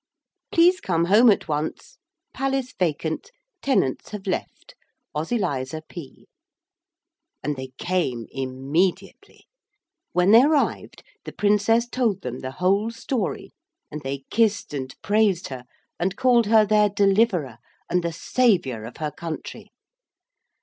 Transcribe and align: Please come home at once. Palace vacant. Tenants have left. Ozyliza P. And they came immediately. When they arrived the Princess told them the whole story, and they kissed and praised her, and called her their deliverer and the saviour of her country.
Please 0.51 0.81
come 0.81 1.05
home 1.05 1.29
at 1.29 1.47
once. 1.47 1.99
Palace 2.33 2.73
vacant. 2.73 3.29
Tenants 3.61 4.09
have 4.09 4.25
left. 4.25 4.73
Ozyliza 5.15 5.83
P. 5.87 6.27
And 7.43 7.55
they 7.55 7.73
came 7.77 8.25
immediately. 8.31 9.45
When 10.11 10.31
they 10.31 10.41
arrived 10.41 11.03
the 11.23 11.31
Princess 11.31 11.87
told 11.87 12.21
them 12.23 12.39
the 12.39 12.49
whole 12.49 12.89
story, 12.89 13.51
and 13.91 14.01
they 14.01 14.23
kissed 14.31 14.73
and 14.73 14.91
praised 15.03 15.49
her, 15.49 15.65
and 15.99 16.15
called 16.17 16.47
her 16.47 16.65
their 16.65 16.89
deliverer 16.89 17.59
and 17.87 18.03
the 18.03 18.11
saviour 18.11 18.85
of 18.85 18.97
her 18.97 19.11
country. 19.11 19.71